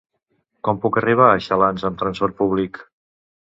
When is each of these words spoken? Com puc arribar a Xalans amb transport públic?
Com 0.67 0.79
puc 0.85 0.97
arribar 1.01 1.27
a 1.33 1.35
Xalans 1.49 1.85
amb 1.91 2.01
transport 2.01 2.37
públic? 2.41 2.83